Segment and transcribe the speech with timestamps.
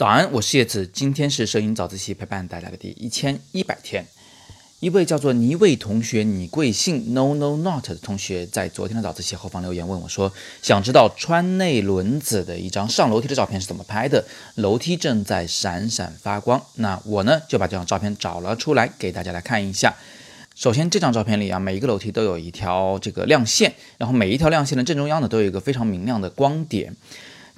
[0.00, 4.06] 早安，我是叶子，今天是摄影早自习陪伴大家的第一千一百天。
[4.78, 10.32] 一位叫做倪卫同学，你贵姓？No No Not 的同学在昨天的早自习后方留言问我说，
[10.62, 14.24] 想知道川内轮子的一张上楼梯的照片是怎么拍的？
[14.54, 16.64] 楼梯正在闪闪发光。
[16.76, 19.94] 那我呢就把这张照片找了出来，给大家来看一下。
[20.54, 26.96] 首先，这张照片里啊，每一个楼梯都有一条这个亮线，然后每一条亮线的正中央呢，都有一个非常明亮的光点。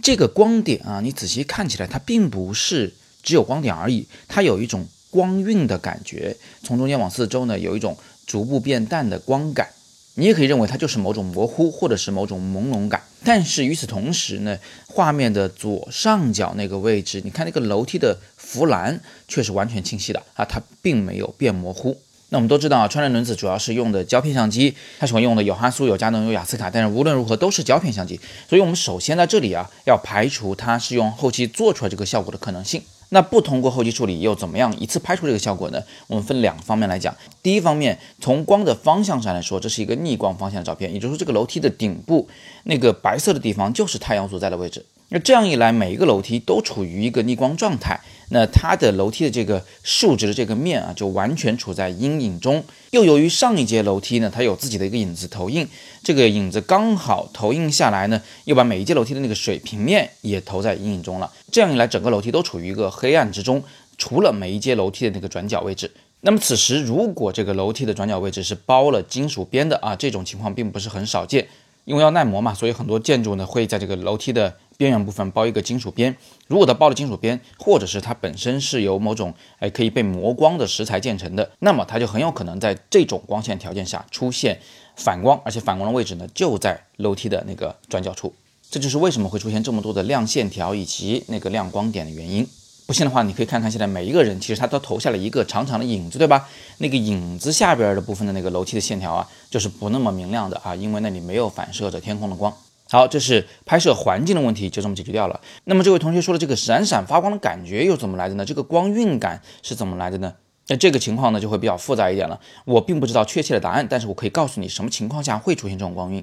[0.03, 9.69] 这个光点啊，你仔细看起来，它并不是只有光点而已，它有一种光晕的感觉，从中间往四周呢，有一种逐步变淡的光感。
[10.15, 13.02] 你也可以认为它就是某种模糊或者是某种朦胧感。
[13.24, 21.96] 但是与此同时呢，画面的左上角那个位置，你看那个楼梯的扶栏却是完全清晰的啊，它并没有变模糊。
[22.32, 28.18] 那我们都知道啊，川内轮子主要是用的胶片相机，它喜欢用的有哈苏、有佳能、有雅斯卡，但是无论如何都是胶片相机，
[28.48, 32.80] 所以我们首先在这里啊，要排除它是用后期做出来这个效果的可能性。
[33.10, 35.82] 那不通过后期处理又怎么样一次拍出这个效果呢？
[36.07, 37.15] 我们分两个方面来讲。
[37.42, 42.26] 第一方面，从光的方向上来说，这是一个逆光方向的照片，也就是说这个楼梯的顶部
[42.64, 44.82] 那个白色的地方就是太阳所在的位置。
[45.13, 48.01] 那这样一来，每一个楼梯都处于一个逆光状态。
[48.30, 52.65] 那它的楼梯的这个竖直的这个面啊，就完全处在阴影中。
[52.93, 55.69] 又由于上一节楼梯呢，它有自己的一个影子投影，
[56.02, 61.30] 这个影子刚好投影下来呢，又把每一阶楼梯的那个水平面也投在阴影中了。
[61.51, 63.63] 这样一来，整个楼梯都处于一个黑暗之中，
[63.99, 65.91] 除了每一阶楼梯的那个转角位置。
[66.22, 71.47] 那么此时，如果这个楼梯的转角位置是包了金属边的啊，这种情况并不是很少见。
[71.84, 76.16] 因为要耐磨嘛，所以很多建筑呢会在这个楼梯的边缘部分包一个金属边。
[76.47, 84.59] 如果它包了金属边，或者是它本身是由某种哎可以被磨光的石材建成的，那么它就很有可能在这种光线条件下出现
[84.97, 88.32] 反光，而且反光的位置呢就在楼梯的那个转角处。
[88.70, 92.47] 这就是为什么会出现这么多的亮线条以及那个亮光点的原因。
[92.84, 96.48] 不信的话，你可以看看现在每一个人，其实他都投下了一个长长的影子，对吧？
[96.78, 102.52] 那个影子下边的部分的那个楼梯的线条啊，就是不那么明亮的啊，因为那里没有反射着天空的光。
[102.92, 105.41] 好，这是拍摄环境的问题，就这么解决掉了。
[105.64, 108.44] 那么这位同学说的这个闪闪发光的感觉又怎么来的呢？
[108.44, 110.34] 这个光晕感是怎么来的呢？
[110.66, 112.38] 那这个情况呢就会比较复杂一点了。
[112.66, 116.22] 我并不知道确切的答案，但是我可以告诉你什么情况下会出现这种光晕，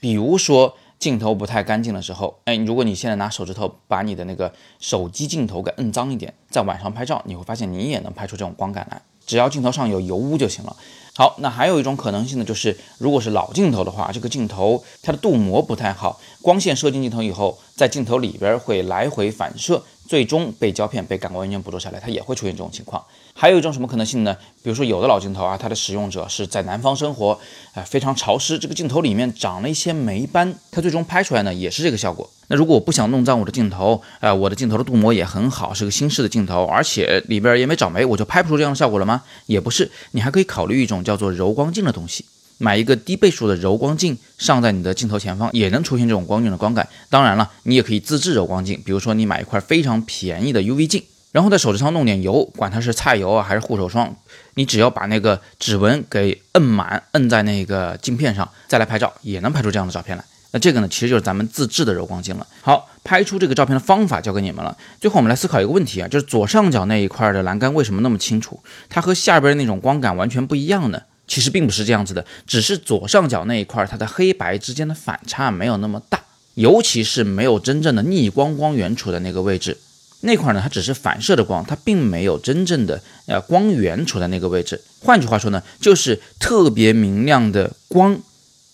[0.00, 0.76] 比如说。
[0.98, 10.76] 镜头不太干净的时候，哎，如果你现在拿手指头把你的那个手机镜头给摁脏一点，在晚上拍照，你会发现你也能拍出这种光感来，只要镜头上有油污就行了。
[11.18, 23.04] 好，那还有一种可能性呢，就是如果是老镜头的话，这个镜头它的镀膜不太好，光线射进镜头以后，在镜头里边会来回反射，最终被胶片被感光元件捕捉下来，它也会出现这种情况。
[23.34, 24.34] 还有一种什么可能性呢？
[24.62, 27.38] 比如说有的老镜头啊，它的使用者是在南方生活，
[27.74, 32.28] 啊，非常潮湿，这个镜头里面长了一些霉斑，它最终拍出来呢也是这个效果。
[32.48, 39.22] 那如果我不想弄脏我的镜头，啊，我的镜头的镀膜也很好，是个新式的镜头，而且里边也没长霉，我就拍不出这样的效果了吗？
[39.44, 42.24] 也不是，你还可以考虑一种叫做柔光镜的东西，
[42.58, 46.86] 买一个低倍数的柔光镜上在你的镜头前方，也能出现这种光晕的光感。
[47.08, 51.02] 当然了，你也可以自制柔光镜，比如说你买一块非常便宜的 UV 镜。
[51.30, 54.16] 然后在手指上弄点油，管它是菜油啊还是护手霜，
[54.54, 60.24] 你只要把那个指纹给摁满，摁在那个镜片上，再来拍照，也能拍出这样的照片来。
[60.50, 62.46] 那这个呢，其实就是咱们自制的柔光镜了。
[62.62, 64.74] 好，拍出这个照片的方法交给你们了。
[64.98, 68.58] 最后我们来思考一个问题啊，就是左上角那一块的栏杆为什么那么清楚？
[68.88, 71.02] 它和下边那种光感完全不一样呢？
[71.28, 76.20] 其实并不是这样子的，只是左上角那一块它的黑白之间的反差没有那么大，
[76.54, 79.76] 尤其是没有真正的逆光光源处的那个位置。
[80.22, 84.80] 那块呢，它只是反射的光，它并没有真正的呃光源处在那个位置。
[85.00, 88.18] 换句话说呢，就是特别明亮的光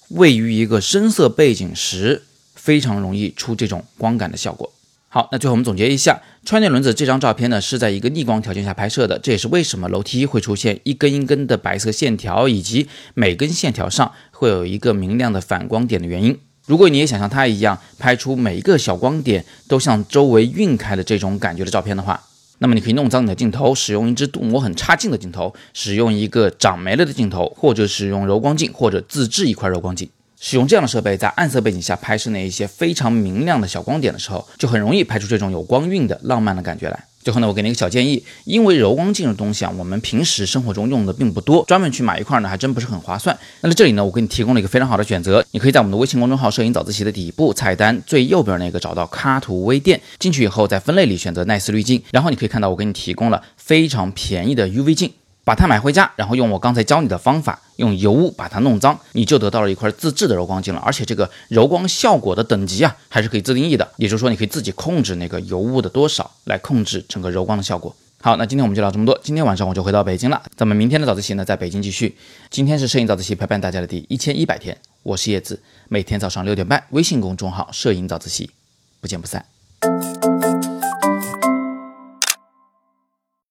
[0.09, 2.23] 位于一个深色背景时，
[2.55, 4.73] 非常容易出这种光感的效果。
[5.15, 16.37] 好，那最后我们总结一下，川内轮子这张照片呢是在一个逆光条件下拍摄的，这也是为什么楼梯会出现一根一根的白色线条，以及每根线条上会有一个明亮的反光点的原因。
[16.67, 22.21] 如果你也想像它一样拍出每一个小光点都向周围晕开的这种感觉的照片的话，
[22.59, 30.11] 那么你可以弄脏你的镜头，使用一支镀膜很差劲的镜头，使用一个长霉了的镜头，或者使用柔光镜，或者自制一块柔光镜。
[30.47, 37.05] 使用这样的设备，在暗色背景下拍摄那一些非常明亮的小光点的时候，就很容易拍出这种有光晕的浪漫的感觉来。
[37.23, 43.35] 最后呢，我给你一个小建议，因为柔光镜的东西啊，我们平时生活中用的并不多，专门去买一块呢，还真不是很划算。
[43.63, 55.11] 那么这里呢，我给你提供了一个非常好的选择，你可以在我们的微信公众号“摄影早自习”的底部菜单最右边那个找到“咖图微店”，进去以后在分类里选择耐斯滤镜，然后你可以看到我给你提供了非常便宜的 UV 镜。
[55.45, 60.81] 把它买回家，然后用我刚才教你的方法，用油污把它弄脏，你就得到了一块自制的柔光镜了。
[60.81, 67.95] 而且这个柔光效果的等级啊，还是可以自定义的，也就是说你可以自己控制那个油污的多少，来控制整个柔光的效果。
[68.23, 69.21] 好，那今天我们就聊这么多。
[69.23, 72.17] 今天晚上我就回到北京了，咱们明天的早自习呢，在北京继续。
[72.49, 78.49] 今天是摄影早自习陪伴大家的第一千一百天，我是叶子，每天早上六点半，微信公众号“摄影早自习”，
[79.03, 79.54] 不见不散。